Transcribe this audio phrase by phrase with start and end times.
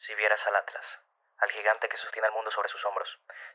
[0.00, 0.86] Si vieras al Atlas,
[1.36, 3.06] al gigante que sostiene el mundo sobre sus hombros,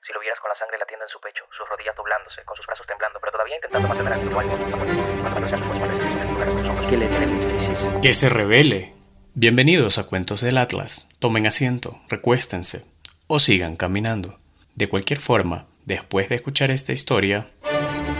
[0.05, 2.67] si lo vieras con la sangre latiendo en su pecho, sus rodillas doblándose, con sus
[2.67, 6.87] brazos temblando, pero todavía intentando mantener sus parece que en lugar de sus hombros.
[6.87, 8.93] ¿Qué le tiene el Que se revele.
[9.33, 11.09] Bienvenidos a Cuentos del Atlas.
[11.17, 12.85] Tomen asiento, recuéstense
[13.25, 14.37] o sigan caminando.
[14.75, 17.49] De cualquier forma, después de escuchar esta historia,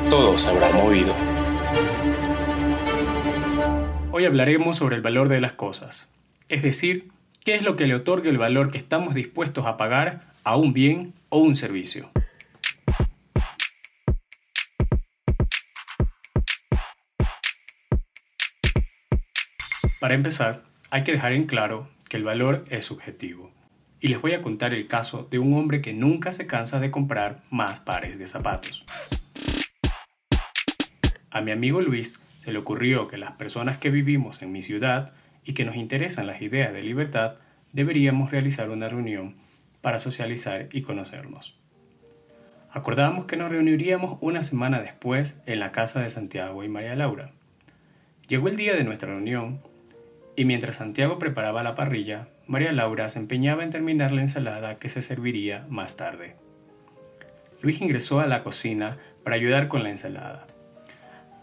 [0.10, 1.14] todo se habrá movido.
[4.12, 6.10] Hoy hablaremos sobre el valor de las cosas,
[6.50, 7.14] es decir,
[7.46, 10.74] ¿Qué es lo que le otorga el valor que estamos dispuestos a pagar a un
[10.74, 12.10] bien o un servicio?
[20.00, 23.52] Para empezar, hay que dejar en claro que el valor es subjetivo.
[24.00, 26.90] Y les voy a contar el caso de un hombre que nunca se cansa de
[26.90, 28.84] comprar más pares de zapatos.
[31.30, 35.14] A mi amigo Luis se le ocurrió que las personas que vivimos en mi ciudad
[35.46, 37.36] y que nos interesan las ideas de libertad,
[37.72, 39.36] deberíamos realizar una reunión
[39.82, 41.56] para socializar y conocernos.
[42.72, 47.32] Acordamos que nos reuniríamos una semana después en la casa de Santiago y María Laura.
[48.28, 49.62] Llegó el día de nuestra reunión
[50.36, 54.90] y mientras Santiago preparaba la parrilla, María Laura se empeñaba en terminar la ensalada que
[54.90, 56.36] se serviría más tarde.
[57.62, 60.46] Luis ingresó a la cocina para ayudar con la ensalada,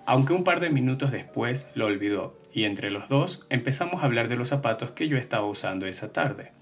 [0.05, 4.29] aunque un par de minutos después lo olvidó y entre los dos empezamos a hablar
[4.29, 6.53] de los zapatos que yo estaba usando esa tarde.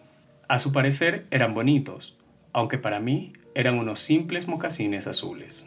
[0.49, 2.17] A su parecer eran bonitos,
[2.53, 5.67] aunque para mí eran unos simples mocasines azules.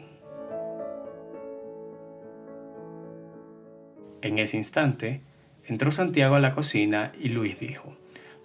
[4.22, 5.20] En ese instante,
[5.66, 7.94] entró Santiago a la cocina y Luis dijo,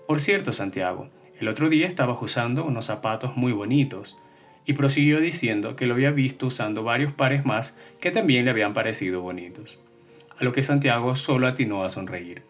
[0.07, 4.17] Por cierto, Santiago, el otro día estabas usando unos zapatos muy bonitos,
[4.65, 8.73] y prosiguió diciendo que lo había visto usando varios pares más que también le habían
[8.73, 9.79] parecido bonitos
[10.39, 12.43] a lo que Santiago solo atinó a sonreír.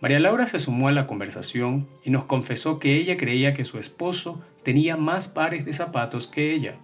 [0.00, 3.78] María Laura se sumó a la conversación y nos confesó que ella creía que su
[3.78, 6.76] esposo tenía más pares de zapatos que ella.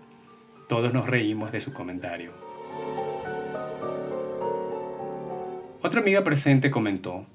[0.68, 2.32] Todos nos reímos de su comentario.
[5.82, 7.26] Otra amiga presente comentó,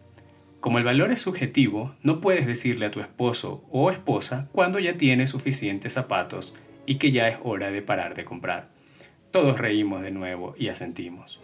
[0.59, 4.97] como el valor es subjetivo, no puedes decirle a tu esposo o esposa cuando ya
[4.97, 6.55] tiene suficientes zapatos
[6.87, 8.69] y que ya es hora de parar de comprar.
[9.31, 11.39] Todos reímos de nuevo y asentimos.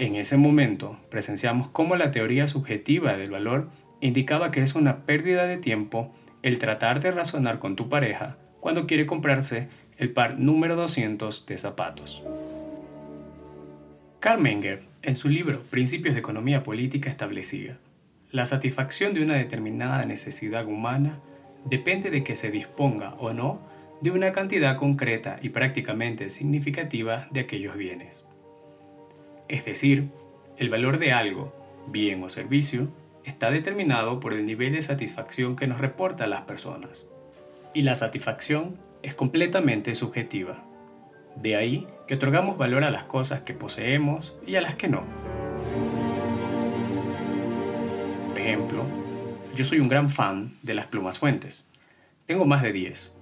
[0.00, 3.68] En ese momento presenciamos cómo la teoría subjetiva del valor
[4.00, 6.10] indicaba que es una pérdida de tiempo
[6.42, 9.68] el tratar de razonar con tu pareja cuando quiere comprarse
[9.98, 12.24] el par número 200 de zapatos.
[14.20, 17.76] Karl Menger, en su libro Principios de Economía Política, establecía,
[18.30, 21.18] la satisfacción de una determinada necesidad humana
[21.66, 23.60] depende de que se disponga o no
[24.00, 28.24] de una cantidad concreta y prácticamente significativa de aquellos bienes.
[29.50, 30.10] Es decir,
[30.58, 31.52] el valor de algo,
[31.88, 32.86] bien o servicio,
[33.24, 37.04] está determinado por el nivel de satisfacción que nos reporta a las personas.
[37.74, 40.62] Y la satisfacción es completamente subjetiva.
[41.34, 45.02] De ahí que otorgamos valor a las cosas que poseemos y a las que no.
[48.28, 48.84] Por ejemplo,
[49.56, 51.68] yo soy un gran fan de las plumas fuentes.
[52.24, 53.12] Tengo más de 10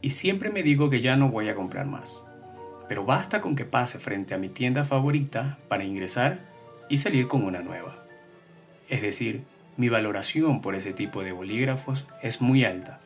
[0.00, 2.24] y siempre me digo que ya no voy a comprar más
[2.88, 6.40] pero basta con que pase frente a mi tienda favorita para ingresar
[6.88, 8.04] y salir con una nueva.
[8.88, 9.44] Es decir,
[9.76, 13.00] mi valoración por ese tipo de bolígrafos es muy alta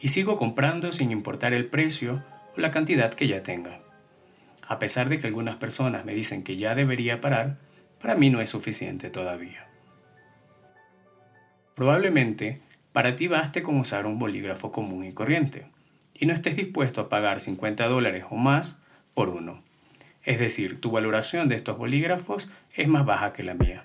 [0.00, 2.22] y sigo comprando sin importar el precio
[2.56, 3.80] o la cantidad que ya tenga.
[4.66, 7.58] A pesar de que algunas personas me dicen que ya debería parar,
[8.00, 9.68] para mí no es suficiente todavía.
[11.74, 15.66] Probablemente para ti baste con usar un bolígrafo común y corriente
[16.14, 18.82] y no estés dispuesto a pagar 50 dólares o más
[19.16, 19.64] por uno.
[20.24, 23.82] Es decir, tu valoración de estos bolígrafos es más baja que la mía.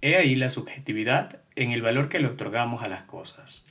[0.00, 3.64] He ahí la subjetividad en el valor que le otorgamos a las cosas.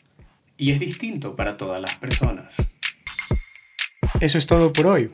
[0.55, 2.55] Y es distinto para todas las personas.
[4.21, 5.11] Eso es todo por hoy.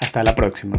[0.00, 0.78] Hasta la próxima.